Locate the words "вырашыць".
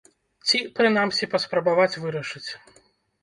2.05-2.45